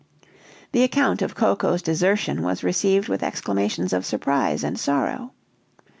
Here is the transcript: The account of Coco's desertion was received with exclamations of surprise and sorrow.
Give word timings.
The 0.71 0.81
account 0.81 1.21
of 1.21 1.35
Coco's 1.35 1.83
desertion 1.83 2.41
was 2.41 2.63
received 2.63 3.07
with 3.07 3.21
exclamations 3.21 3.93
of 3.93 4.03
surprise 4.03 4.63
and 4.63 4.79
sorrow. 4.79 5.33